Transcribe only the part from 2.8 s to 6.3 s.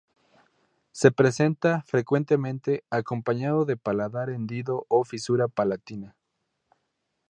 acompañado de paladar hendido o fisura palatina.